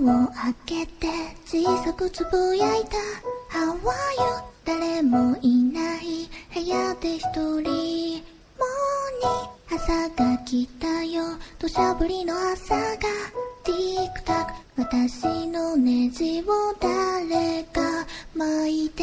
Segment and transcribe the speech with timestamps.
[0.00, 1.08] 窓を開けて
[1.44, 2.96] 小さくつぶやいた
[3.50, 3.78] How are you?
[4.64, 7.68] 誰もいない部屋で一人もうに
[9.74, 11.22] 朝が来たよ
[11.58, 12.96] 土砂降りの朝が
[13.64, 16.44] ティックタック私のネジを
[16.78, 17.80] 誰か
[18.36, 19.02] 巻いて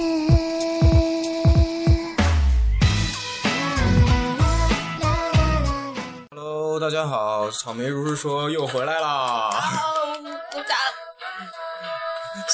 [6.31, 9.91] Hello，大家好，草莓如是说又回来啦。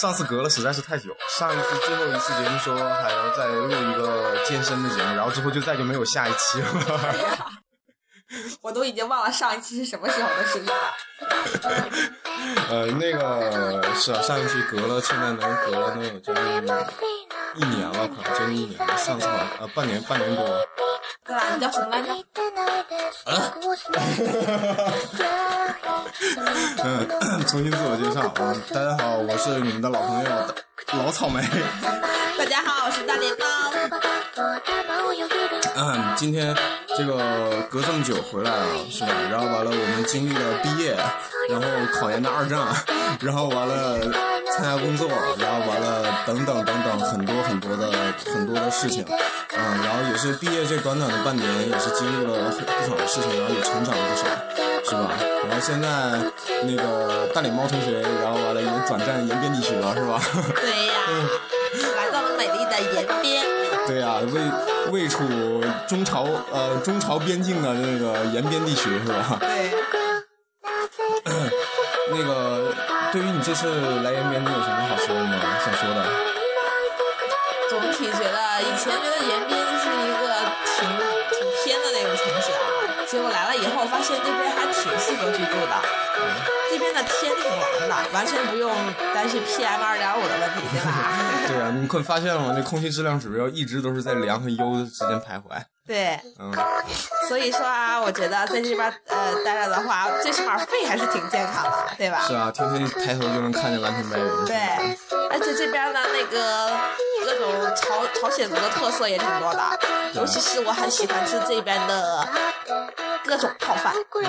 [0.02, 6.68] 上次隔了实在是太久，上一次最后一次节目说还要再录一个健身的节目，然后之后就再就没有下一期了。
[8.62, 10.74] 我都已经忘了上一期是什么时候的事情了。
[12.68, 18.98] 呃，那个是啊，上一期隔了，现在能隔了能有将近一年了，可能将近一年了。
[18.98, 20.44] 上次好像呃半年半年多。
[21.32, 21.46] 对吧？
[21.56, 22.14] 你叫什么来着？
[26.84, 27.08] 嗯，
[27.48, 30.30] 重新自我介绍，嗯，大家好，我是你们的老朋友
[30.92, 31.42] 老草莓。
[32.38, 33.46] 大家好，我是大脸猫。
[35.78, 36.54] 嗯，今天
[36.98, 39.14] 这个隔这么久回来了，是吧？
[39.32, 40.98] 然后完了，我们经历了毕业，
[41.50, 42.68] 然后考研的二战，
[43.22, 44.00] 然后完了
[44.56, 45.08] 参加工作，
[45.40, 47.92] 然后完了等等等等很多很多的
[48.34, 54.26] 很多的事情，嗯，然后也是毕业这短短的半年，也是经历了很不少的事情，然后也成长了不少，
[54.90, 55.12] 是吧？
[55.48, 55.88] 然后现在
[56.64, 60.22] 那个大脸猫同学，然后完了也转战延边地区了，是吧？
[60.60, 60.94] 对呀，
[61.96, 63.42] 来到了美丽的延边。
[63.88, 64.42] 对呀、位
[64.92, 65.24] 位处
[65.88, 69.38] 中朝呃中朝边境的那个延边地区是吧？
[69.40, 69.72] 对，
[72.12, 72.74] 那个
[73.12, 73.68] 对于你这次
[74.02, 75.36] 来延边，你有什么好说的吗？
[75.64, 76.06] 想说的？
[77.70, 80.18] 总体觉得以前觉得延边就是一个
[80.66, 80.88] 挺
[81.32, 85.76] 挺偏的那种城市啊，结果来了以后发现那边还挺适合居住的。
[86.70, 88.72] 这边的天挺蓝的，完全不用
[89.14, 91.12] 担心 PM 二点五的问题，对吧？
[91.48, 92.54] 对啊，你快发现了吗？
[92.56, 95.62] 这空气质量指标一直都是在良和优之间徘徊。
[95.92, 96.50] 对，嗯，
[97.28, 102.24] 所以说啊，我觉得在这边呃待着的话，最起码肺还是挺健康的，对吧？
[102.26, 104.46] 是啊，天天抬头就能看见蓝天白云。
[104.46, 104.56] 对，
[105.30, 106.72] 而且这边的那个
[107.26, 109.62] 各种朝朝鲜族的特色也挺多的，
[110.14, 112.26] 尤其是我很喜欢吃这边的
[113.26, 114.22] 各种泡饭， 各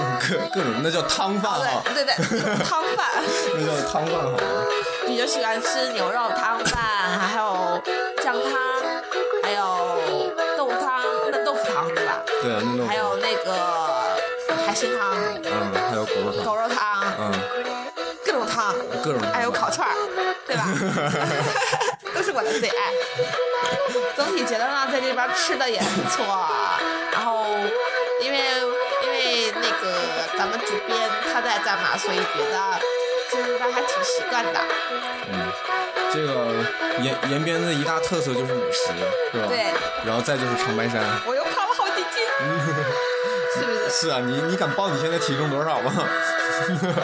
[0.52, 3.06] 各种那叫汤饭啊，对对对，汤饭，
[3.54, 4.38] 那叫汤饭好吗？
[5.06, 6.82] 比较喜欢吃牛肉汤饭，
[7.20, 7.80] 还有
[8.22, 8.81] 酱汤，
[14.82, 17.32] 海鲜汤、嗯，还有狗肉汤，狗肉汤，嗯，
[18.26, 19.94] 各种汤，各种汤还有烤串儿，
[20.46, 20.66] 对吧？
[22.12, 22.92] 都是我的最爱。
[24.16, 26.24] 总体觉得呢，在这边吃的也不错。
[27.12, 27.46] 然后，
[28.20, 28.38] 因为
[29.04, 29.94] 因为那个
[30.36, 30.98] 咱们主编
[31.32, 32.80] 他在干嘛，所以觉得
[33.30, 34.60] 这边还挺习惯的。
[35.30, 35.52] 嗯，
[36.12, 36.52] 这个
[37.04, 38.82] 延延边的一大特色就是美食，
[39.32, 39.46] 是吧？
[39.48, 39.72] 对。
[40.04, 41.00] 然后再就是长白山。
[41.24, 42.26] 我又胖了好几斤，
[43.92, 45.92] 是啊，你你敢报你现在体重多少吗？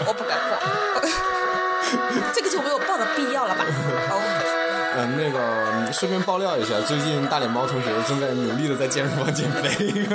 [0.07, 0.59] 我不敢报，
[2.35, 3.65] 这个就没有报的必要了吧？
[4.11, 4.21] 哦，
[4.97, 10.09] 嗯，那个顺便爆料一下，最近大脸猫同学正在努力的在健身房减肥。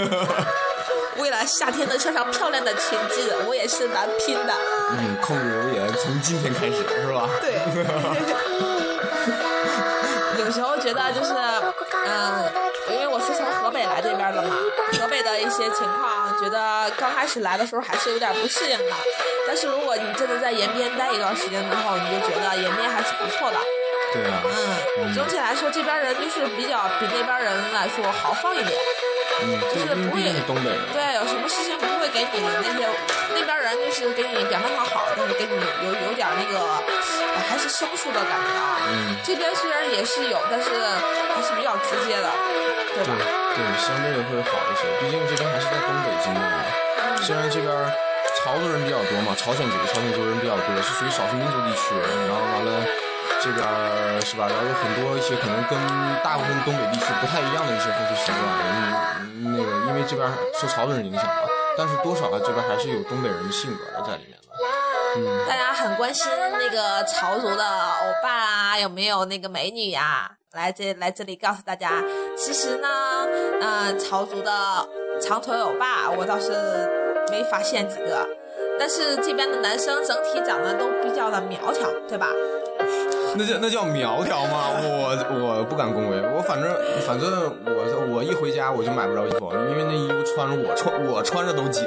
[1.18, 4.54] 为了夏天能穿上漂亮的裙子，我也是蛮拼的。
[4.92, 7.30] 嗯，控制油盐从今天开始是吧？
[7.40, 7.54] 对。
[10.44, 12.52] 有时候觉得就是，嗯，
[12.92, 13.70] 因为我是从河
[15.54, 18.94] 些情况，觉得刚开始来的时候还是有点不适应的。
[19.48, 23.58] 但是如果你真的在延边待一段时间之后，你就觉得延边还是不错的。
[24.14, 24.42] 对啊。
[24.98, 28.78] 嗯，总体来说，这边人就是比较比那边人来说豪放一点。
[29.42, 30.80] 嗯，就是不会东北人。
[30.94, 32.88] 对，有什么事情不会给你那些
[33.36, 34.93] 那边人就是给你表面上好，
[35.38, 35.54] 给你
[35.86, 38.84] 有有点那个、呃、还是生疏的感觉啊。
[38.90, 39.16] 嗯。
[39.24, 40.70] 这边虽然也是有，但是
[41.32, 42.28] 还是比较直接的，
[42.94, 43.14] 对吧？
[43.56, 46.58] 对对，相对会好一些，毕竟这边还是在东北境内嘛。
[47.22, 47.72] 虽然这边
[48.44, 51.96] 朝族人比较多嘛，朝鲜族、朝鲜族人比较多，是属于少数民族地区，
[52.28, 52.84] 然后完了。
[53.42, 53.60] 这边
[54.24, 54.48] 是吧？
[54.48, 55.78] 然后有很多一些可能跟
[56.24, 58.40] 大部分东北地区不太一样的一些风俗习惯，
[58.72, 61.44] 嗯，那个因为这边受潮州人影响嘛，
[61.78, 64.48] 但是多少啊，这边还是有东北人的性格在里面的。
[65.16, 70.32] 嗯，大家很关心那个潮族的欧巴啊，有没有那个美女呀、啊？
[70.54, 72.04] 来这来这里告诉大家，
[72.38, 72.88] 其实呢，
[73.62, 74.52] 嗯、呃，潮族的
[75.22, 76.52] 长腿欧巴我倒是
[77.32, 78.28] 没发现几个，
[78.80, 82.28] 但是这边的男生整体长得都比较的苗条，对吧？
[83.36, 84.70] 那叫那叫苗条吗？
[84.82, 86.72] 我我不敢恭维，我反正
[87.06, 91.84] 反正我我一回家我就买不着衣服，因为那衣服穿着我穿我穿着都紧，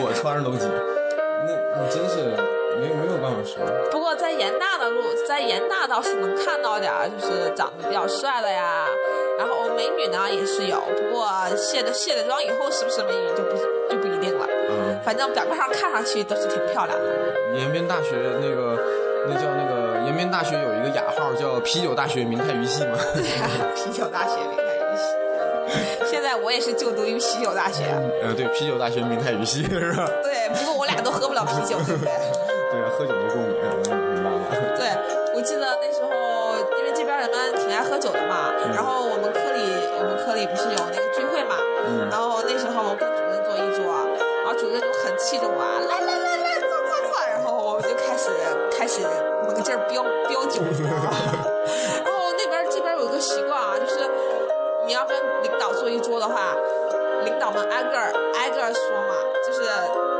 [0.00, 0.70] 我穿着都紧。
[1.48, 2.34] 那你真是
[3.90, 8.86] 不过在严大的路，在严大倒是能看到点儿，就是长得比较帅的呀。
[9.38, 13.56] 然后美女呢也是有，不过卸了卸了妆以后是不是美女就不
[13.90, 14.46] 就不一定了。
[14.70, 17.04] 嗯，反正表面上看上去都是挺漂亮的。
[17.58, 18.78] 延边大学那个
[19.28, 22.98] 那叫那个延边大学有一个雅号叫啤酒大学明太鱼系嘛。
[23.76, 25.04] 啤酒大学明太鱼系。
[26.10, 27.84] 现在我也是就读于啤酒大学。
[28.22, 30.08] 嗯，对，啤酒大学明太鱼系是吧？
[30.22, 32.12] 对，不过我俩都喝不了啤酒，对不对？
[32.76, 34.52] 对，喝酒都过敏，没办法。
[34.76, 34.92] 对，
[35.34, 36.10] 我记得那时候，
[36.76, 39.60] 因为这边人们挺爱喝酒的嘛，然后我们科里
[39.96, 41.56] 我们科里不是有那个聚会嘛，
[41.88, 43.88] 嗯然后那时候跟主任坐一桌，
[44.44, 48.28] 然后主任就很器重我，来来来来，坐坐坐，然后我们就开始
[48.76, 49.00] 开始
[49.48, 50.60] 猛劲儿飙飙酒？
[52.04, 54.04] 然后那边这边有一个习惯啊，就是
[54.86, 56.52] 你要跟领导坐一桌的话，
[57.24, 57.96] 领导们挨个
[58.36, 59.64] 挨个说嘛，就是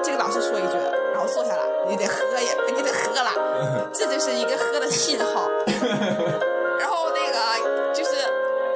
[0.02, 0.76] 这个老师说一句，
[1.12, 2.14] 然后坐下来，你得喝
[4.18, 5.48] 是一个喝的信号。
[6.78, 8.10] 然后那个就是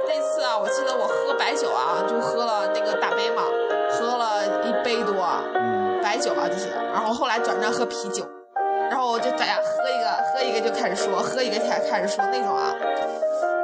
[0.06, 3.42] 那次啊，我记得我喝白酒啊，就喝了那个大杯嘛，
[3.90, 5.14] 喝了一杯多
[5.54, 8.25] 嗯，白酒啊，就是，然后后来转战喝啤酒，
[8.90, 12.75] 然后就大家喝一个喝一个就开始说，喝一个才开始说那种啊，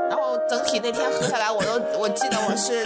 [0.09, 2.85] 然后整体那天喝下来，我都 我记得我是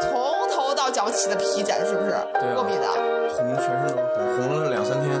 [0.00, 2.10] 从头到脚起的皮疹，是不是？
[2.34, 2.86] 对啊过敏的，
[3.34, 5.20] 红全身都红，红了两三天。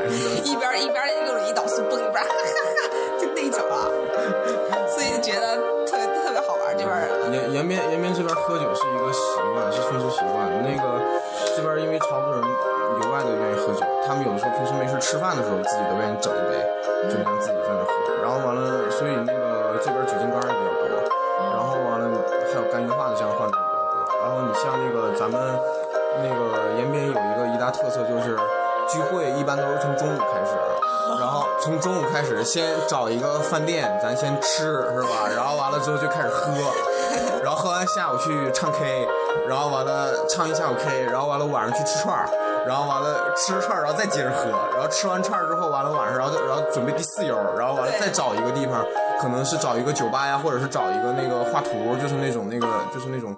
[32.51, 35.25] 先找一个饭店，咱先吃是吧？
[35.33, 36.51] 然后完了之后就开始喝，
[37.41, 39.07] 然后喝完下午去唱 K，
[39.47, 42.27] 然后完了唱一下午 K，然后完了晚上去吃串儿，
[42.67, 48.85] 然后完了吃串儿，然后再接着喝，然后吃完串儿之后，完了晚上，然后然后准备第四游，然后完了再找一个地方，
[49.21, 53.33] 可能是找一个酒吧呀，或者是找一个那个画图，就是那种那个就是那种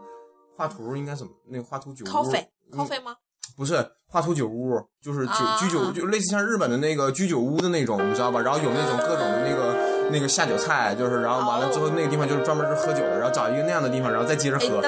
[0.57, 3.15] 画图应该怎么那个画图酒屋 coffee 嗯 coffee 吗？
[3.57, 8.41] 不是画图酒屋，就是酒、啊居酒，就类似像日本的那个居酒屋的那种，你知道吧？
[8.41, 9.75] 然后有那种各种的那个
[10.11, 14.81] 那个下酒菜，就是然后完了之后那个地方就是专门是喝酒的，然后找一个那样的地方，然后再接着哎，喝。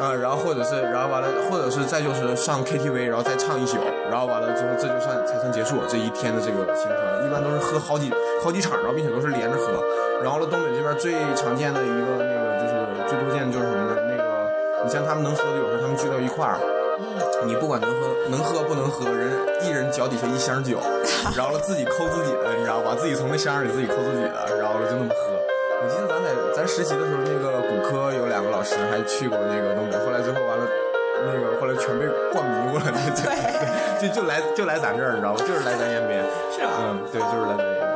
[0.00, 3.76] 啊、然后或者是，然后完了，或者是再就是上 KTV，然后再唱一宿，
[4.10, 6.96] 然后完了之后，这就算才算结束这一天的这个行程。
[7.26, 8.10] 一般都是喝好几
[8.42, 9.84] 好几场，然后并且都是连着喝。
[10.24, 14.00] 然后了，东北这边最常见的一个那个就是最多见的就是什么呢？
[14.08, 14.48] 那个
[14.82, 16.56] 你像他们能喝的，有时候他们聚到一块儿，
[17.44, 19.32] 你不管能喝能喝不能喝，人
[19.62, 20.78] 一人脚底下一箱酒，
[21.36, 22.94] 然后了自己抠自己的，你知道吧？
[22.98, 25.16] 自己从那箱里自己抠自己的，然后了就那么喝。
[25.82, 30.64] 我记得咱在咱实习的时候，那个骨科有两个老师还去过那个东北，后来最后完了，
[31.24, 32.84] 那个后来全被灌迷糊了，
[34.00, 35.40] 就 就来就来咱这儿，你知道吗？
[35.40, 36.20] 就是来咱延边，
[36.52, 36.72] 是吧？
[36.84, 37.90] 嗯，对，就是来咱延边。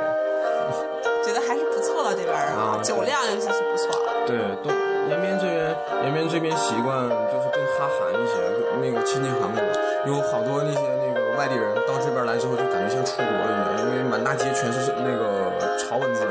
[1.25, 4.01] 觉得还是不错的这边人啊酒量尤其是不错。
[4.27, 4.69] 对，都
[5.15, 5.71] 延边这边，
[6.03, 8.35] 延边这边习惯就是更哈韩一些，
[8.83, 9.63] 那个亲近韩国，
[10.11, 16.27] 有好多那些那个外地人到这边来之后，就感觉像出国了一样，因为满大街全是那个潮文字，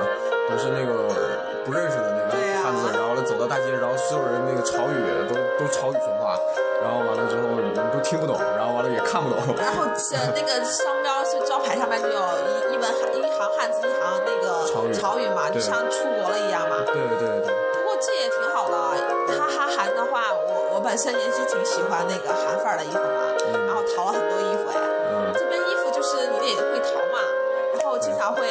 [0.52, 1.08] 都是那个
[1.63, 5.00] 不认识的那个汉字，然后走到大街，然后所有人那个潮语
[5.32, 6.36] 都都潮语说话，
[6.84, 9.40] 然后完了之后你们都听不懂，然后完了也看不懂。
[9.56, 12.84] 然后是那个商标是招牌上面就有一一文
[13.16, 16.84] 一行汉字一行那个潮语潮语嘛，就像出国了一样嘛。
[16.86, 17.33] 对对
[20.93, 23.25] 本身也是挺喜欢那个韩范儿的衣服嘛，
[23.65, 24.77] 然后淘了很多衣服哎。
[25.09, 27.17] 嗯，这边衣服就是你得会淘嘛，
[27.73, 28.45] 然后经常会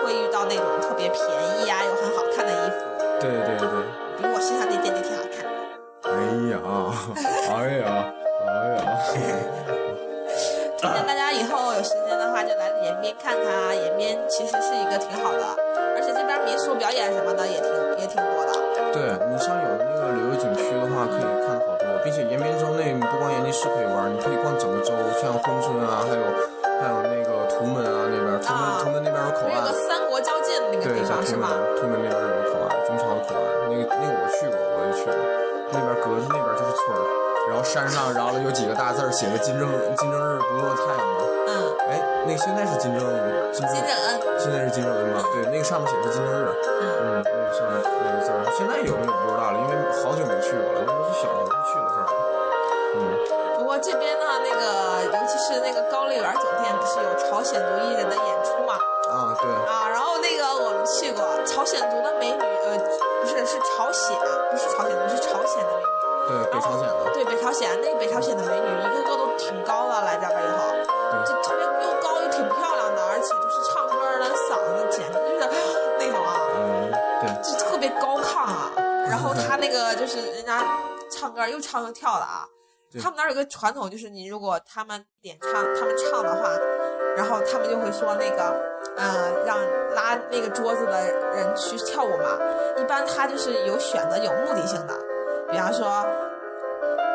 [0.00, 1.20] 会遇到那种特别便
[1.60, 2.80] 宜呀、又很好看的衣服，
[3.20, 3.68] 对对对。
[4.16, 5.52] 比如我身上那件就挺好看的。
[6.08, 6.16] 哎
[6.48, 6.56] 呀，
[7.52, 7.84] 哎呀，
[8.48, 8.80] 哎呀，
[10.80, 15.44] 推荐大家以后有时间的话就来延边看看啊，延边其实是一个挺好的，
[15.92, 17.68] 而且这边民俗表演什么的也挺
[18.00, 18.52] 也挺多的。
[18.96, 26.22] 对你像有那个旅游景区的话，可以看好多，并且延边州内不光延吉市可以玩，你可以逛整个州，像珲春啊，还有
[26.82, 31.48] 还有那个图门啊那边，图门、啊图门那边有口岸不是有个，三国交界的那个对，地在图门方是吗？
[31.78, 35.14] 图门那边有个口岸，中朝的口岸，那个那个我去过，我也去过，
[35.70, 37.00] 那边隔着那边就是村儿，
[37.46, 41.50] 然后山上然后有几个大字儿写着金正金正日不落太阳嘛，嗯，
[41.86, 42.98] 哎，那个现在是金正
[43.54, 44.08] 金正金正恩，
[44.42, 45.22] 现在是金正恩吗？
[45.32, 46.50] 对，那个上面写的金正日。
[46.82, 52.06] 嗯，嗯，那个上面那个字儿，现在有没有不知道了，因为好久没去过了，那都是小时候去的事儿。
[52.96, 53.00] 嗯。
[53.56, 58.74] 不过这边呢，那个尤其是那个高丽园酒店，不是有朝鲜族艺人的演出嘛？
[59.08, 62.76] 啊，对，啊，然后那个我们去过朝鲜族的美女，呃，
[63.22, 64.16] 不是是朝鲜，
[64.50, 65.86] 不是朝鲜族，是朝鲜的美女。
[66.26, 68.41] 对，北朝鲜的，对北朝鲜，那个北朝鲜的
[81.22, 82.44] 唱歌又唱又跳的啊。
[83.00, 86.50] 他们那儿有个传统，就是你如果他们点唱，他们唱的话，
[87.16, 88.52] 然后他们就会说那个，
[88.96, 89.56] 呃，让
[89.94, 91.00] 拉那个桌子的
[91.30, 92.36] 人去跳舞嘛。
[92.76, 94.94] 一般他就是有选择、有目的性的，
[95.48, 96.04] 比方说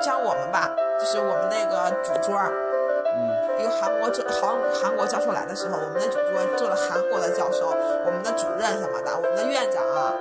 [0.02, 10.12] 像我们吧，就是我们那个主桌，嗯，一个韩国教韩韩国教授来的时候，我们的主桌坐了韩国的教授，我们的主任什么的，我们的院长啊，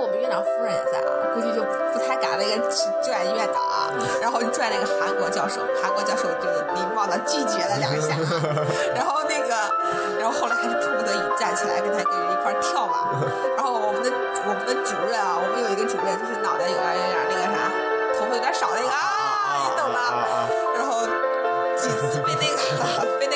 [0.00, 8.16] 我们院长夫人也在啊，估计就不太敢那个去拽院长啊，然后拽那个韩国教授，韩国教授就礼貌的拒绝了两下，
[8.96, 9.52] 然后那个，
[10.18, 13.12] 然后后来还是迫不得已站起来跟他一个人一块跳嘛。
[13.56, 14.10] 然后我们的
[14.48, 17.68] 我们的主任啊，我们有一个主任就是脑袋有点有点那个啥，
[18.16, 19.98] 头发有点少那个啊，你懂的。
[20.76, 21.04] 然后
[21.76, 22.56] 几次被那个
[23.20, 23.28] 被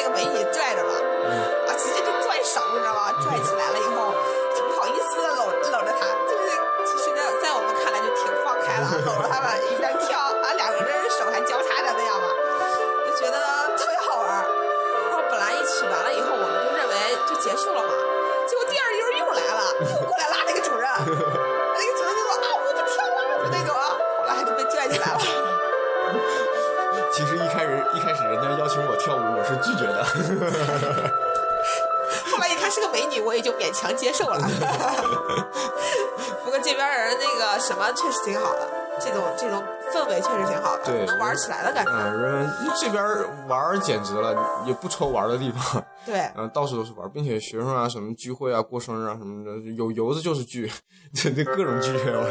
[41.05, 41.91] 对能玩起来的感觉。
[41.93, 43.03] 嗯，人这边
[43.49, 44.35] 玩儿简直了，
[44.67, 45.83] 也不愁玩儿的地方。
[46.05, 50.71] 对，嗯，到处都是玩儿，并且学生啊，什么聚会啊、过生日啊什么的，有油的就是聚，
[51.15, 52.25] 这这各种聚我。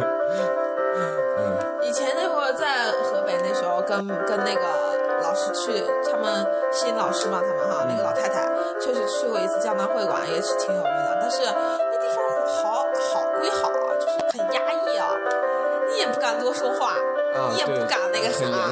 [1.40, 4.62] 嗯，以前那会儿在河北那时候跟跟那个
[5.24, 8.48] 老师去，他们新老师嘛，他们哈那个老太太
[8.80, 10.94] 确实去过一次江南会馆，也是挺有名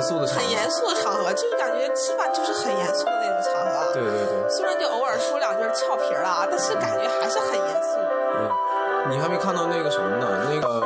[0.02, 3.70] 严肃的场合很严肃的场合，就是感觉吃饭就是很严肃的那种场合。
[3.70, 8.02] 啊对对对，虽然就偶尔说两句俏皮儿啊，但是感觉还是很严肃。
[8.02, 8.50] 嗯，
[9.14, 10.26] 你还没看到那个什么呢？
[10.50, 10.82] 那个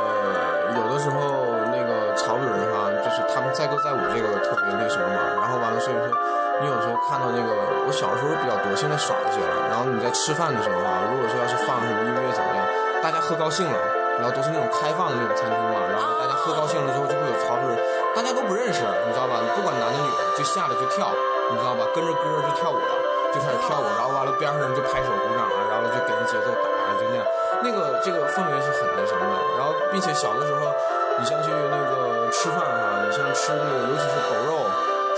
[0.76, 5.32] 有的时候那个潮主人哈，就是他们载歌载舞这个特别那什么嘛。
[5.40, 6.12] 然后完了，所以说
[6.60, 9.72] 你有时候看到那个，我小时候比较多，现在少一些了。
[9.72, 12.60] 然后你在吃饭的时候啊，如果说要是放什么音乐怎么样，
[13.00, 13.78] 大家喝高兴了，
[14.16, 17.76] 然后都是那种开放的那种餐厅嘛，然后大家喝高兴了之后就会有潮主人，
[18.14, 19.40] 大家都不认识，你知道吧？
[19.54, 21.12] 不管男的女的，就下来就跳，
[21.50, 21.84] 你知道吧？
[21.94, 22.94] 跟着歌就跳舞了。
[23.34, 27.24] 就开始跳舞，然后完了边上人就拍手鼓掌啊，然后就给人节奏打啊，就那样，
[27.60, 29.36] 那个这个氛围是很那什么的。
[29.58, 30.72] 然后并且小的时候，
[31.20, 34.64] 你像去那个吃饭哈、你像吃那个尤其是狗肉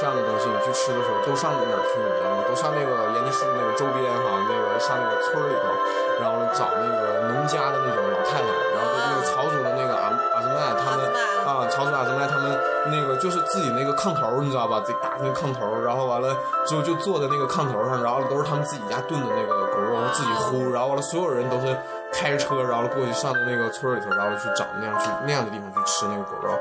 [0.00, 2.42] 这样的东西，你去吃的时候都上哪儿去，你知道吗？
[2.48, 5.70] 都上那个延吉市那个周边哈、那个上那个村儿里头，
[6.20, 11.06] 然后找那个农家的那种老太太，然后那个曹族的那个阿阿兹麦他们
[11.46, 12.58] 啊，曹族阿兹麦他们
[12.90, 14.80] 那个就是自己那个炕头，你知道吧？
[14.84, 21.76] 自己搭那个炕头，然后完了之后就坐在那个炕头上，然后都是他们自己家炖的那个狗肉，自己烀，然后完了所有人都是
[22.12, 26.58] 开着车，然后过去上到那个村里头，然后去找那样去那样的地方去吃那个狗肉，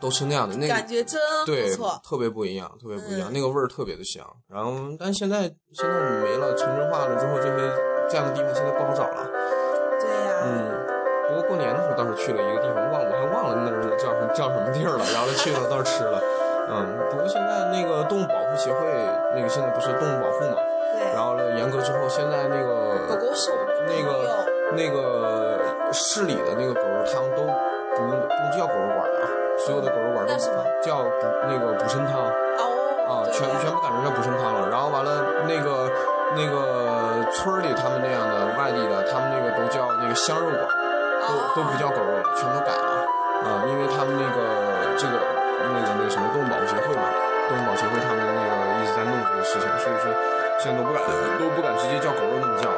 [0.00, 4.24] 都吃那样的那个感觉真对不错，特别不一样，特别不一样，嗯那个味儿特别的香。
[4.48, 9.26] 然后，但现在现在没了，城镇化了之后，这些这样的地方现在不好找了。
[10.00, 10.66] 对呀、嗯，
[11.28, 16.20] 不过过年的时候倒是去了一个地方，忘我还忘了那儿叫什么叫什么地儿了，然后就去了倒是吃了。
[16.68, 18.86] 嗯，不过现在那个动物保护协会
[19.34, 20.58] 那个现在不是动物保护嘛，
[20.94, 24.44] 对，然后呢严格之后，现在那个狗狗是我们那个
[24.74, 25.58] 那个
[25.92, 27.42] 市里的那个狗肉汤都
[27.94, 29.26] 不用不叫狗肉馆啊，
[29.58, 30.34] 所有的狗肉馆都
[30.82, 32.20] 叫补那个补参汤。
[32.22, 34.70] 哦啊，全全部改成叫补参汤了。
[34.70, 35.10] 然后完了，
[35.44, 35.90] 那个
[36.34, 40.64] 那个村儿里他们那样的外地的，他们那个都叫那个香肉馆，
[41.28, 43.04] 都都不叫狗肉了，全都改了。
[43.42, 45.18] 啊，因为他们那个这个
[45.66, 47.04] 那个那个什么动物保护协会嘛，
[47.48, 48.40] 动物保护协会他们那个
[48.80, 50.12] 一直在弄这个事情，所以说
[50.58, 51.02] 现在都不敢
[51.38, 52.70] 都不敢直接叫狗肉那么叫。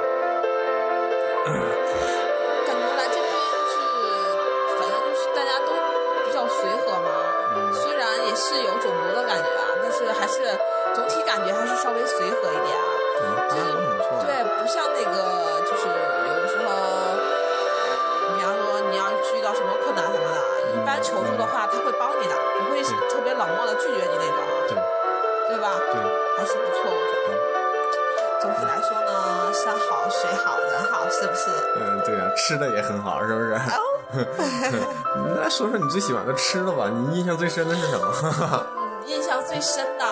[35.44, 38.66] 那说说你最喜欢的吃的吧，你印象最深的是什么？
[38.78, 40.04] 嗯，印象最深的，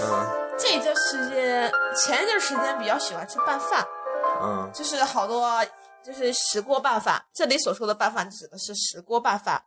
[0.00, 3.84] 嗯这一段时间前一段时间比较喜欢吃拌饭，
[4.40, 5.60] 嗯就是好多
[6.04, 7.20] 就是石锅拌饭。
[7.34, 9.60] 这里所说的拌饭指的是石锅拌饭。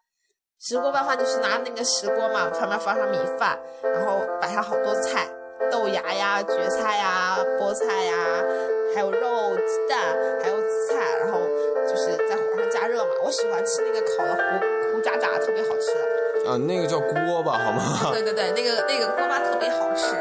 [0.62, 5.28] 石锅拌饭就是拿那个石锅嘛，上面放上米饭，然后摆上好多菜，
[5.70, 8.16] 豆芽呀、蕨菜呀、菠菜呀，
[8.96, 10.00] 还有肉、鸡蛋，
[10.42, 11.40] 还有紫菜，然后。
[13.28, 15.92] 我喜欢吃那个烤的糊糊渣渣，特别好吃。
[16.48, 17.84] 啊，那个叫锅巴好吗？
[18.14, 20.16] 对对对，那个那个锅巴特别好吃，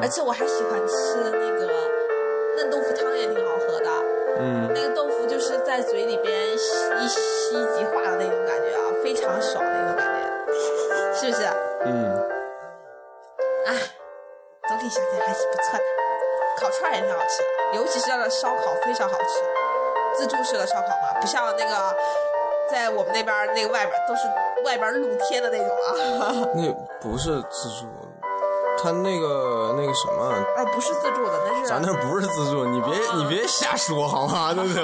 [0.00, 1.68] 而且我还喜欢吃那个
[2.56, 3.90] 嫩豆腐汤，也挺好喝的。
[4.40, 11.44] 嗯那个豆腐就是在嘴里边吸一吸即化的那种感觉啊，非常爽的那种感觉，是不是？
[11.84, 12.16] 嗯
[13.66, 13.76] 哎，
[14.70, 15.84] 总体想起来还是不错的。
[16.56, 19.42] 烤串儿也挺好吃的，尤其是那个烧烤非常好吃，
[20.16, 21.94] 自助式的烧烤嘛，不像那个
[22.70, 24.22] 在我们那边儿那个外边儿都是
[24.64, 26.48] 外边儿露天的那种啊。
[26.54, 27.86] 那不是自助，
[28.82, 34.52] 他那个那个什么，哦，不是自助的，那是咱那不是自助，你别你别瞎说好吗？
[34.54, 34.82] 对不对？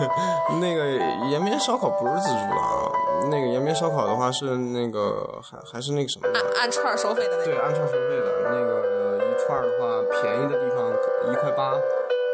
[0.60, 0.86] 那个
[1.30, 2.90] 延边烧烤不是自助的啊，
[3.30, 8.24] 那个延边烧烤的话是那个还还是那个什么，按按串儿收费的那个对，按串收费的。
[8.50, 10.90] 那个一串的话，便宜的地方
[11.30, 11.72] 一块八，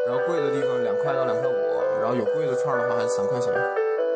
[0.07, 1.53] 然后贵的地方两块到两块五，
[1.99, 3.53] 然后有贵的串的话还是三块钱，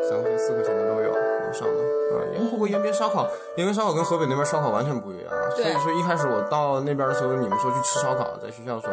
[0.10, 1.80] 三块钱、四块钱的都有往上的。
[2.10, 8.90] 啊，因为不过延边烧烤，延边烧烤跟河北那边烧烤完全不一样，所以说一开始我到那边的时候，你们说去吃烧烤，在学校说。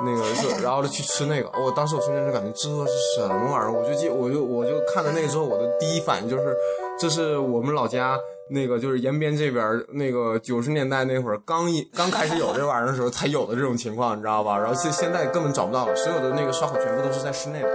[0.00, 3.72] 那个是， 然后就去吃那个，我、当时我瞬间就感觉这是什么玩意儿？
[3.72, 6.56] 我就记，我就我就看了那个之后，我的第一反应就是，
[7.00, 8.16] 这是我们老家
[8.48, 14.56] 那个就是延边这边儿那个九十年代那会儿刚一刚开始有这玩意儿的时候才有的这种情况，你知道吧？
[14.56, 17.68] 然后现现在根本找不到了，所有的那个烧烤全部都是在室内的，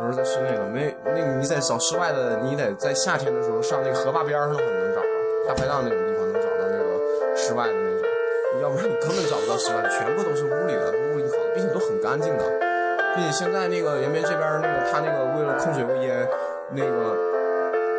[0.00, 5.08] 都是在室内的，没那个你在找室外的，你得在夏天的时候上那个河坝边上可能能找着，
[5.46, 8.02] 大排档那种地方能找到那个室外的那种，
[8.62, 12.44] 要不然你根本找不到室外的，全部都是屋里的，屋里烤的，并且都很干净的，
[13.14, 16.26] 并且现在那个延边这边那个他那个为了控水油烟，
[16.72, 17.16] 那个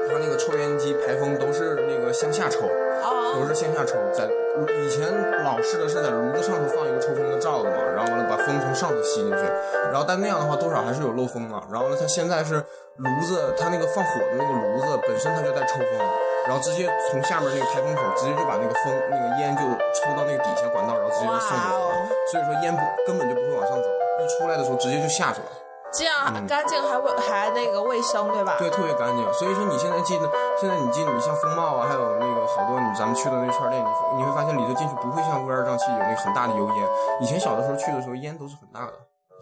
[0.09, 2.67] 他那个抽烟机排风都是那个向下抽。
[2.67, 5.11] 哦都是线下抽，在以前
[5.43, 9.43] 老式的是在炉子上头放一个抽风的罩子嘛，然后完了把风从上头吸进去，
[9.91, 11.63] 然后但那样的话多少还是有漏风嘛。
[11.71, 12.63] 然后呢，它现在是
[12.97, 15.99] 炉子，它那个放火的那个炉子本身它就带抽风，
[16.47, 19.61] 然后直接从下面那个排风口直接就把那个风那个烟就
[19.93, 21.95] 抽到那个底下管道，然后直接就送走了。
[22.31, 23.87] 所以说烟不根本就不会往上走，
[24.23, 25.47] 一出来的时候直接就下去了。
[25.95, 28.55] 这样干净还卫还那个卫生，对吧？
[28.59, 29.23] 对，特别干净。
[29.33, 30.19] 所以说你现在进，
[30.59, 36.89] 现在你进，你像风貌啊，还有那个好多你咱们去的那串店，你你会发现里头进去不会像乌烟瘴气有那很大的油烟。
[37.21, 38.93] 以前小的时候去的时候，烟都是很大的，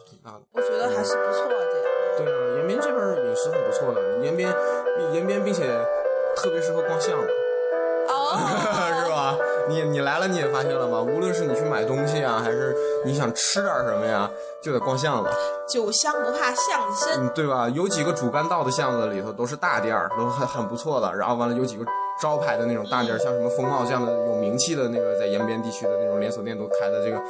[0.06, 0.44] 很大的。
[0.54, 1.56] 我觉得还是不错的。
[2.18, 4.54] 对啊，延边 这边饮食很不错的，延边
[5.13, 5.66] 延边并且
[6.36, 7.28] 特别适合逛巷子。
[8.10, 8.38] 哦？
[9.67, 11.02] 你你来了你也发现了吗？
[11.02, 14.30] 无论是你去买东西啊，还是你想吃点什么呀，
[14.62, 15.30] 就得逛巷子，
[15.67, 17.26] 酒香不怕巷子深。
[17.26, 17.69] 嗯，对吧？
[17.69, 21.13] 有几个主干道的巷子里头都是大店儿，都很很不错的。
[21.15, 21.86] 然后完了有几个
[22.21, 27.21] 招牌的那种大店儿，像什么风貌这样的有名气的那个在延边地区的那种连锁店都开在这个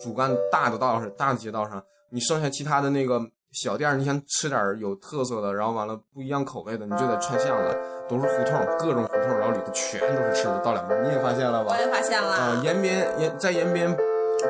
[0.00, 1.82] 主干大的道上、大的街道上。
[2.10, 3.20] 你剩下其他的那个
[3.56, 7.74] 小店儿，你想吃点儿有特色的，然后完了不一样口味的，你就得串巷子，
[8.06, 11.72] 都是胡同，各种胡同，然后里头全都是吃的，到两边儿你也发现了吧？
[11.72, 13.90] 我也发现了，啊，延边延在延边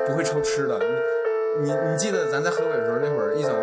[0.08, 0.76] 不会愁吃的。
[1.62, 3.54] 你你你记得咱在河北的时候那会儿一整，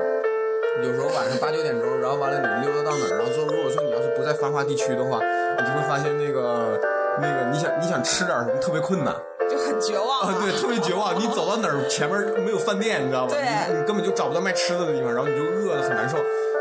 [0.81, 6.79] 有时候晚上八九点钟，然后完了你溜达到哪儿，然后之后如果说你要是不在繁华地区的话，你就会发现那个
[7.19, 9.13] 那个你想你想吃点什么特别困难
[9.49, 11.13] 就很绝望啊，对，特别绝望。
[11.19, 13.33] 你走到哪儿前面没有饭店，你知道吧？
[13.33, 13.41] 对
[13.73, 16.17] 你你根本就找不到卖吃的的地方，然后你就饿得很难受。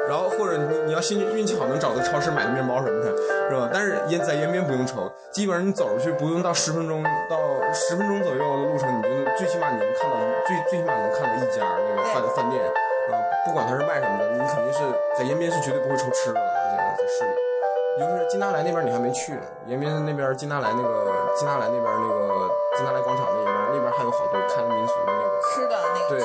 [0.09, 3.15] 然后或者你你要幸运运气好能找到超市买个面包什么的，
[3.49, 3.71] 是吧？
[3.73, 7.39] 但是延在延边不用愁，基本上你走出去不用到十分钟到
[7.73, 13.15] 十分钟左右的路程，你就能最起码你能看到最最起码能看到一家那个饭饭店啊，
[13.47, 14.81] 不管它是卖什么的，你肯定是
[15.17, 17.52] 在延边是绝对不会愁吃的，这个在市里。
[17.99, 26.17] 就是金达莱那边你还没去呢，延边那边金达莱那个金达莱那边那个金达莱广场那边那边还有好多开民俗的那个，吃的那个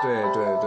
[0.00, 0.66] 对对对。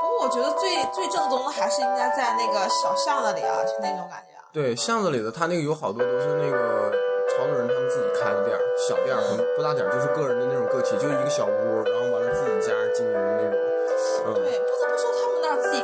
[0.00, 4.42] 不过我觉得最最正宗的还是应该在那个小巷子里啊，就那种感觉啊。
[4.52, 6.90] 对，巷子里的他那个有好多都是那个
[7.28, 13.60] 潮州人他们自己开的店儿，小店儿，很不大点儿，就是个人的那种个体，就一个小屋，然后完了自己家经营的那种。
[14.24, 15.82] 嗯，对，不得不说他们那儿自己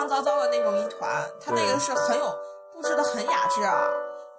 [0.00, 2.24] 乱糟糟的那种一团，他那个是很有
[2.72, 3.86] 布置的很雅致啊。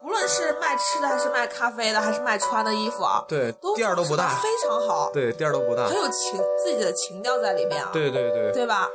[0.04, 8.90] 无论是卖吃的，还是卖咖啡的，还是卖穿的衣服啊，对都，店儿都不大，非常好，对，店儿都不大很，有情自己的情调在里面啊，对对对，对吧？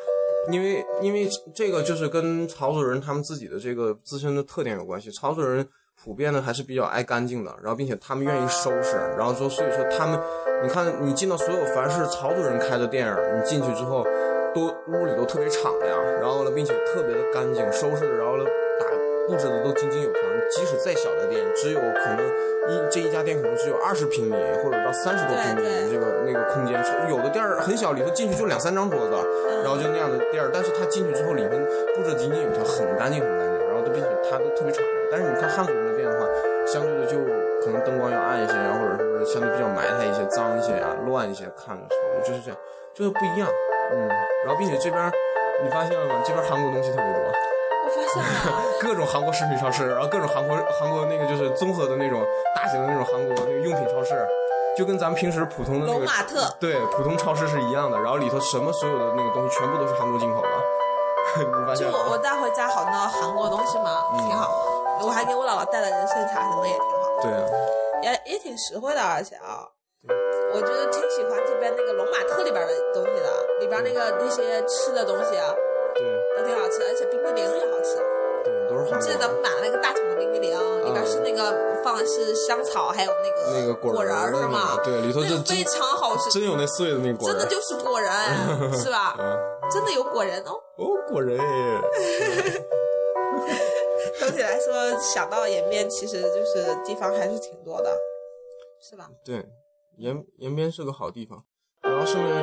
[0.51, 5.09] 因为因为这个就是跟潮族人他们自己的这个自身的特点有关系。
[5.13, 5.65] 潮族人
[6.03, 10.21] 普遍的还是比较爱干净的，然后并且他们愿意收拾，然后说所以说他们，
[10.65, 14.05] 你看你进到所有凡是潮族人开的店儿，你进去之后，
[14.57, 18.45] 都屋里都特别敞亮，然后呢，并且特别的干净，收拾的，然后呢
[18.81, 18.87] 打
[19.29, 20.21] 布置的都井井有条。
[20.49, 22.23] 即使再小的店，只有可能
[22.71, 26.79] 一这一家店可能只有二十平米或者到三十多平米对对这个那个空间，
[27.11, 29.13] 有的店儿很小，里头进去就两三张桌子，
[29.65, 31.51] 然后就那样的店儿，但是他进去之后里面
[31.97, 34.95] 布置得井井有条，很干净很干净，然后都并且它都特别敞亮。
[35.11, 36.25] 但是你看汉族人的店的话，
[36.65, 37.19] 相对的就
[37.61, 42.59] 可能灯光要暗一些然后，或者是相对比较埋汰一些、脏一些啊、乱一些，看着时候就是这样，
[42.95, 43.51] 就是不一样。
[43.93, 44.09] 嗯，
[44.45, 45.13] 然后并且这边
[45.63, 46.21] 你发现了吗？
[46.25, 47.23] 这边韩国东西特别多。
[47.85, 54.27] 我发现了， 各种韩国食品超市，然后各种韩国韩国那个就是综合的那种大型的那种韩国那个用品超市，
[54.77, 60.49] 就跟咱们平时普通的那个龙马特对普通超市是一样的，然后里头什么所有的那个东西全部都是韩国进口的，
[61.45, 62.19] 你发现就我？
[62.19, 64.51] 带回家好多韩国东西嘛，挺好。
[65.03, 67.47] 我还给我姥姥带了人参茶什么也挺好，对啊，
[68.03, 69.69] 也也挺实惠的，而且啊，
[70.55, 75.55] 我觉得挺喜欢这边那个龙马特里边的东西的，里边那个那些吃的东西啊
[75.95, 76.05] 对
[76.37, 77.97] 都挺好吃，而且冰激凌也好吃。
[78.45, 80.51] 对，都是韩记得咱们买了那个大桶的冰激凌，
[80.85, 84.79] 里边是那个放的是香草，还有那个那个果仁儿是吗，？
[84.85, 88.11] 对，里头那就个非常好吃，真有那碎的那果仁真的就是果仁，
[88.79, 89.17] 是吧？
[89.19, 89.37] 嗯
[89.69, 90.53] 真的有果仁哦。
[90.77, 91.37] 哦果仁，
[94.21, 97.99] 总体来说，想到延边，其实就是地方还是挺多的，
[98.81, 99.09] 是吧？
[99.25, 99.45] 对，
[99.99, 101.43] 延延边是个好地方，
[101.83, 102.35] 然后顺便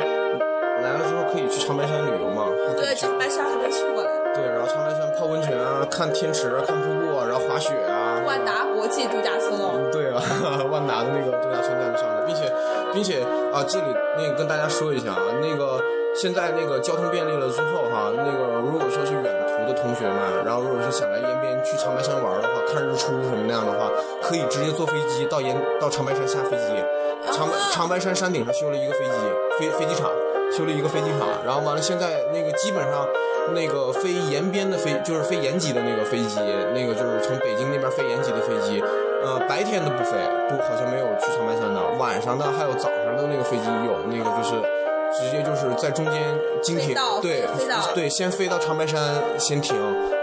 [0.82, 4.10] 来了之后可以去长白山旅游嘛，对，长白山还没去过嘞。
[4.34, 8.22] 对，然后长白山泡温泉啊，看天池啊，看瀑布啊，然后滑雪啊。
[8.26, 10.18] 万达国际度假村哦，嗯，对啊，
[10.72, 12.52] 万达的那个度假村在那上面，并且，
[12.92, 13.22] 并且
[13.54, 13.86] 啊，这里
[14.18, 15.80] 那个跟大家说一下啊，那个
[16.16, 23.92] 现在那个交通便利了之后哈、那个如果说是远途的同学们，然后如果是想来延边去长白山玩的话，看日出什么那样的话，
[24.24, 26.74] 可以直接坐飞机到延到长白山下飞机。
[27.36, 29.12] 长白长白山山顶上修了一个飞机
[29.60, 30.10] 飞飞机场，
[30.56, 33.08] 修了一个飞机场，然后完了现在那个基本上
[33.54, 36.39] 那个飞延边的飞就是飞延吉的那个飞机，
[36.74, 38.82] 那个就是从北京那边飞延吉的飞机，
[39.24, 40.12] 呃白天的不飞，
[40.50, 44.56] 不好像没有去长白山的，晚上的还有早上的那个飞机有那个就是。
[45.13, 46.15] 直接就是在中间
[46.60, 47.46] 经停，对
[47.93, 49.00] 对，先飞到长白山
[49.38, 49.76] 先停，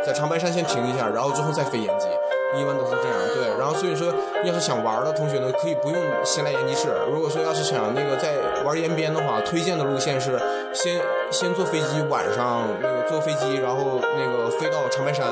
[0.04, 2.08] 在长白山先停一下，然后之后再飞延吉，
[2.56, 3.16] 一般都是这样。
[3.34, 4.12] 对，然后所以说，
[4.44, 6.88] 要是想玩的同学呢，可以不用先来延吉市。
[7.12, 8.34] 如果说要是想那个在
[8.64, 10.38] 玩延边的话，推荐的路线是
[10.72, 15.26] 先先坐飞机，晚上那个坐飞机，然后那个飞到长白山，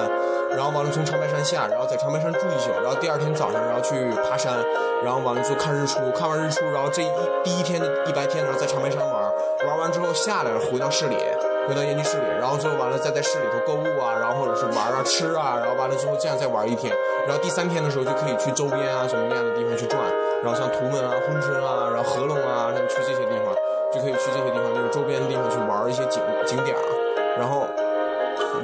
[0.51, 3.95] 然后完了从长白山下，然后在长白山住一宿，然后第二天早上然后去
[4.29, 4.55] 爬山，
[5.05, 7.11] 然后完了之后看日出，看完日出，然后这一
[7.43, 9.23] 第一天的一白天，然后在长白山玩，
[9.67, 11.17] 玩完之后下来回到市里。
[11.69, 16.97] 回到延吉市里，然后最后完了再在市里头购物啊，然后或者是玩啊、吃啊，然后完了之后这样再玩一天，
[17.29, 20.01] 然后第三天的时候就可以去周边啊什么那样的地方去转，
[20.43, 23.53] 然后像图们啊、珲春啊，然后合隆啊，像去这些地方
[23.93, 26.81] 就可以去这些地方那个周边的地方去玩一些景景点儿，
[27.37, 27.69] 然后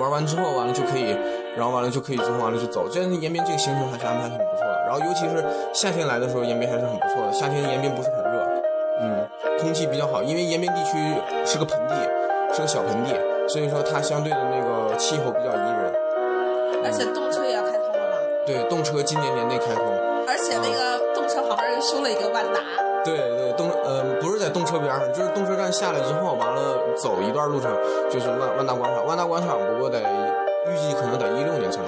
[0.00, 1.14] 玩完之后完了就可以，
[1.54, 8.48] 然后完了就可以之后完了就走，这样延边这个行程还是安排挺不错的，然后尤其是夏天来的时候，延边还是很不错的，夏天延边不是很热，
[9.04, 9.28] 嗯，
[9.60, 10.96] 空气比较好，因为延边地区
[11.44, 11.92] 是个盆地，
[12.56, 13.12] 是个小盆地，
[13.46, 15.92] 所以说它相对的那个气候比较宜人。
[16.84, 17.53] 而且动车也，
[18.46, 19.82] 对，动车今年年内开通。
[20.26, 22.60] 而且那个动车旁边又修了一个万达，
[23.04, 27.70] 对对，动呃不是在动车边上，就是动车站下来之后，完了走一段路程
[28.10, 29.04] 就是万万达广场。
[29.06, 31.82] 万达广场不过得预计可能得一六年才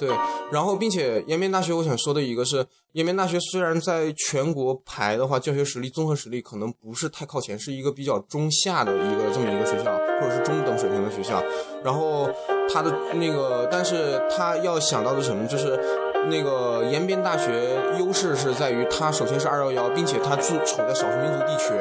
[0.00, 0.08] 对，
[0.50, 11.42] 然后并且延边大学，我想说的一个是，延边大学虽然在全国排的话，教学实力、综合实力可能不是太靠前，是一个比较中下的一个这么一个学校，或者是中等水平的学校。
[11.84, 12.30] 然后
[12.72, 15.78] 它的那个，但是他要想到的什么，就是
[16.30, 21.74] 那个延边大学优势是在于它首先是二幺幺，并且它住处在少数民族地区，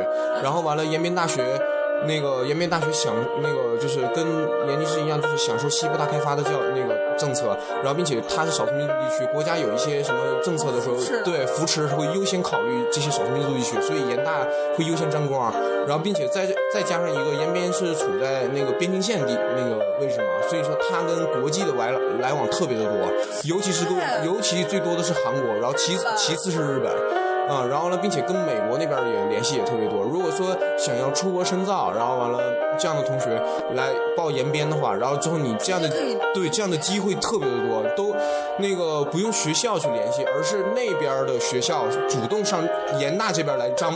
[0.43, 1.58] 然后完了延边大学。
[2.07, 4.25] 那个延边大学享那个就是跟
[4.69, 15.53] 延吉市一样，就是享受西部大开发的教那个政策，然后并且它是少数民族地区，国家有一些什么政策的时候，对扶持会优先考虑这些少数民族地区，所以延大会优先沾光，
[15.88, 22.93] 然后并且再再加上一个延边是处在那个边境线地那个位置嘛，所以说它跟国际的来来往特别的多，
[23.43, 27.28] 尤其是跟尤其最多的是韩国，然后其次其次是日本。
[27.49, 30.03] 啊、然后呢，并且跟美国那边也联系也特别多。
[30.03, 32.39] 如果说想要出国深造，然后完了
[32.77, 33.41] 这样的同学
[33.73, 35.89] 来报延边的话，然后之后你这样的
[36.33, 38.15] 对这样的机会特别的多，都
[38.59, 42.62] 那个不用学校去联系，而是那边的学校主动上
[42.99, 43.95] 延大这边来张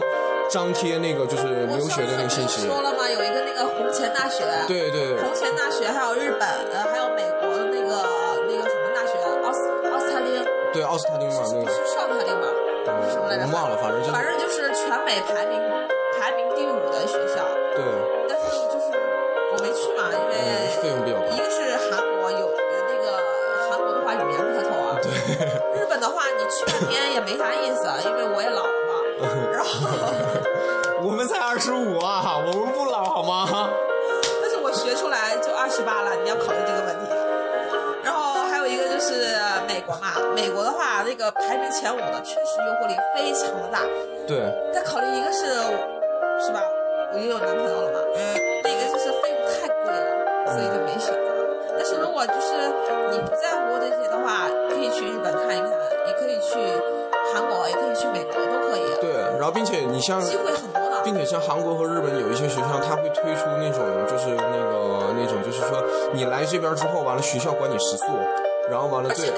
[0.49, 2.67] 张贴那个就是留学的那个信息。
[2.67, 3.07] 说了吗？
[3.07, 8.01] 有一个那个红前大学，对对对红前大学，还有日本，呃，还有美国的那个
[8.49, 9.13] 那个什么大学，
[9.45, 11.61] 奥斯奥斯塔丁，对，奥斯塔丁嘛，那
[13.41, 15.57] 我忘了，反正就反正就是全美排名
[43.23, 43.79] 非常的大。
[44.27, 45.47] 对，再考虑一个是，
[46.43, 46.59] 是吧？
[47.13, 47.99] 我又有男朋友了嘛，
[48.63, 51.31] 另一个就是费用太贵了，所以就没选择。
[51.77, 52.51] 但是如果就是
[53.11, 55.71] 你不在乎这些的话，可以去日本看一看，
[56.07, 56.59] 也可以去
[57.33, 61.01] 韩国，也可以去美国，都可以，对，然后并且你像机会很多的。
[61.03, 65.83] 并且像韩国和日本有一些学校，它会推出那种就是那个那种就是说
[66.13, 68.05] 你来这边之后，完了学校管你食宿，
[68.73, 69.29] 然后完了对。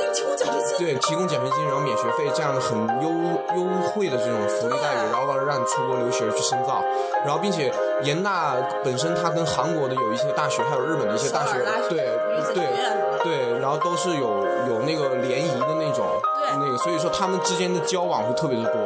[0.77, 3.09] 对提供奖学金，然后免学费这样的很优
[3.55, 6.83] 优惠的这种福利待遇，然后完了让你出国留学去深造，
[7.25, 7.71] 然后并且
[8.03, 11.97] 延大本身它跟韩国的有一些大学，还有日本的一些大学对
[12.53, 12.63] 对
[13.23, 16.05] 对，然后都是有有那个联谊的那种，
[16.37, 18.79] 对那个所以说他们之间的交往会特别的多，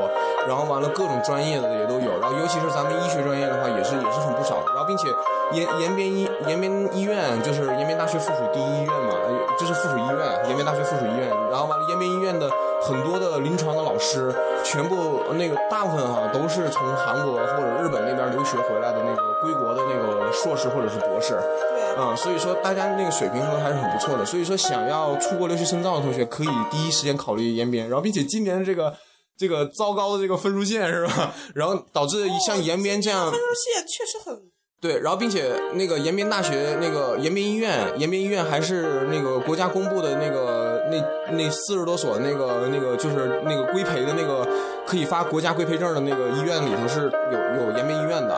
[0.47, 5.07] 然后完了各种专业的也都有，然后尤其是咱们医学专业的话也是也是很不少的，然后并且
[5.51, 12.49] 延延边医延边医院就是延边大学附属第一医院嘛，呃这是附属医院，延边大学附属医院，然后完了延边医院的
[12.81, 21.37] 很多的临床的老师，全部那个大部分哈、都是从韩国或者日本那边留学回来的那个归国的那个硕士或者是博士。
[21.71, 24.25] 对啊、所以说大家那个水平都还是很不错的。
[24.25, 28.93] 所以说想要出国留学深造的同学，可以第一时间考虑延边，然后并且今年这个
[29.37, 31.33] 这个糟糕的这个分数线是吧？
[31.53, 34.39] 然后导致像延边这样分数线确实很
[34.81, 44.47] 对，然后并且那个延边大学那个延边医院，延边医院还是那个国家公布的那个那那四十多所那个那个就是那个规培的那个
[44.85, 48.35] 可以发国家规培证的那个医院里头是有有延边医院的。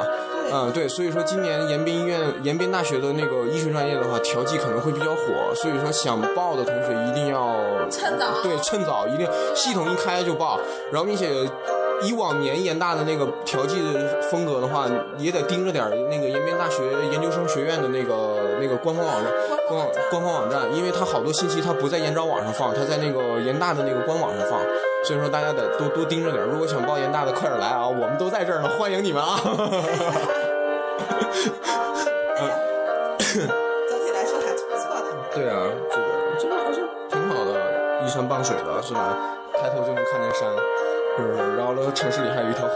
[0.53, 7.55] 嗯，对，所以说今年延边医院、延边大学的那个医学专业的话，调剂可能会比较火，所以说想报的同学一定要
[7.89, 8.25] 趁早。
[8.43, 10.59] 对，趁早，一定系统一开就报，
[10.91, 11.29] 然后并且
[12.03, 16.83] 以往年延大的那个调剂的风格的话，也得盯着点儿那个延边大学
[17.13, 19.31] 研究生学院的那个那个官方网站，
[19.71, 24.59] 官网官方网站，因为它好多信息它不在研招网上放，它在那个研大的那个官网上放，
[25.05, 26.47] 所以说大家得多多盯着点儿。
[26.47, 29.39] 如果想报研大的，快点来啊，我们都在这儿呢， 欢迎你们啊！
[29.41, 29.55] 总
[34.03, 35.07] 体来说还是不错的。
[35.33, 36.03] 对啊，这个
[36.37, 39.15] 这个还是挺好的，依山傍水的是吧？
[39.55, 40.51] 抬头就能看见山，
[41.17, 41.37] 是不是？
[41.55, 42.75] 然后呢，城市里还有一条河，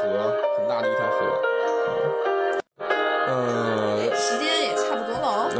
[0.57, 1.17] 很大的一条河。
[3.27, 3.74] 嗯。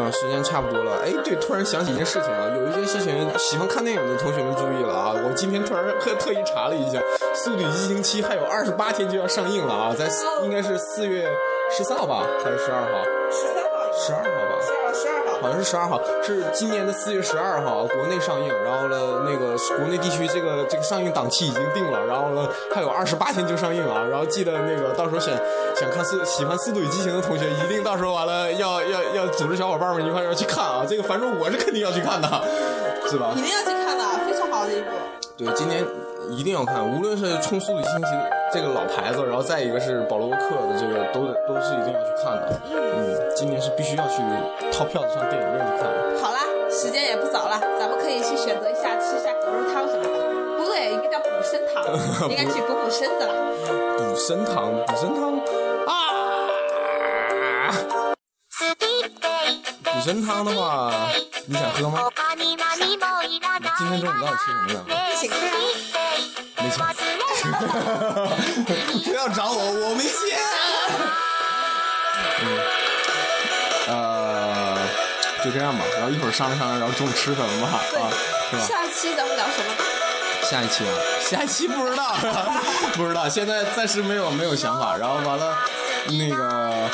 [0.05, 1.01] 嗯，时间差不多了。
[1.03, 5.13] 哎，对，突然想起一件事情啊，有一件事情，喜欢看电影的同学们注意了啊！
[5.15, 6.99] 我今天突然特特意查了一下，
[7.35, 10.07] 《速度与激情七》还有二十八天就要上映了啊，在
[10.43, 11.29] 应该是四月
[11.71, 13.03] 十三号吧，还是十二号？
[13.31, 14.44] 十三号，十二号
[15.65, 25.33] 十二号，是今年的四月十二号国内上映，然后呢，那个国内地区这个这个上映档期已经定了，然后呢还有二十八天就上映啊，然后记得那个到时候想
[25.75, 32.27] 想看速喜欢《速度与激情》的同学，一定到时候完了要要要组织小伙伴们一块儿要去看啊，这个反正我是肯定要去看的，
[33.09, 33.41] 是吧一？
[33.41, 34.91] 定要去看的，非常好的一部。
[35.37, 35.83] 对，今年
[36.29, 38.01] 一定要看，无论是冲《速度与激情》
[38.55, 42.57] 这个老牌子，然后再一个是保罗沃克的这个，都得都是一定要去看的。
[42.71, 44.23] 嗯，今年是必须要去
[44.71, 46.17] 掏票子上电影院去看的。
[46.23, 46.39] 好啦，
[46.71, 50.09] 时间也不早了，咱们可以去选择一下吃一下狗肉汤什么的。
[50.57, 51.83] 不对，应该叫补身汤，
[52.31, 53.33] 应该去补补身子了。
[53.97, 55.35] 补身汤，补身汤
[55.85, 55.91] 啊！
[59.83, 60.93] 补身汤的话，
[61.45, 61.99] 你想喝吗？
[63.77, 64.79] 今天中午到底吃什么呀？
[64.87, 65.29] 没钱。
[69.03, 70.37] 不要找我，我没钱。
[72.41, 72.45] 嗯，
[73.93, 74.77] 呃，
[75.43, 75.83] 就这样吧。
[75.95, 78.09] 然后一会儿商量商量，然后中午吃什么吧，对啊，
[78.51, 78.63] 是吧？
[78.65, 79.83] 下期咱们聊什么呢？
[80.43, 82.15] 下一期啊，下一期不知道，
[82.93, 84.95] 不知道，现在暂时没有没有想法。
[84.95, 85.57] 然后完了，
[86.19, 86.87] 那个，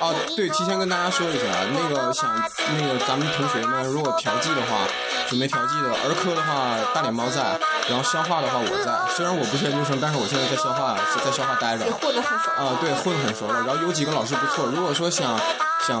[0.00, 2.30] 哦，对，提前跟大家说一下，那个想
[2.78, 4.86] 那个咱们同学们如果调剂的话，
[5.28, 8.92] 准备调剂的，儿科的话大脸猫在，然后消化的话我在。
[9.14, 11.90] 虽然我不是研究生，但是我现在在消化，是在消化待着也。
[11.90, 12.50] 混得很熟。
[12.56, 13.62] 啊，对，混得很熟了。
[13.66, 15.38] 然后有几个老师不错，如果说想
[15.86, 16.00] 想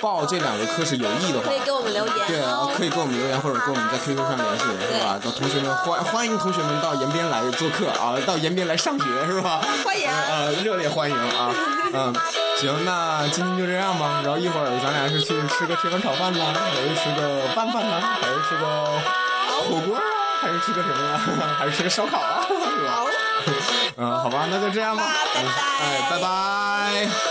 [0.00, 5.20] 报这两个课是有意的话可以，给我们留言对啊，可以给我们留言或者跟我们在 QQ 上联系，是吧？
[5.22, 9.60] 到同学们欢欢迎同学们到延边来做客啊，到延边来上学是吧？
[9.84, 11.52] 欢迎呃，热烈欢迎啊！
[11.92, 12.14] 嗯，
[12.58, 14.22] 行，那今天就这样吧。
[14.24, 18.66] 然后一会儿咱俩是去吃个铁板炒饭呢，还是吃个拌饭呢，还是吃个
[19.68, 20.02] 火锅啊，
[20.40, 21.20] 还是吃个什么呀？
[21.58, 22.44] 还是吃个烧烤啊？
[22.48, 23.04] 是吧？
[23.96, 25.04] 嗯，好吧，那就这样吧。
[25.34, 27.29] 拜拜嗯哎，拜拜。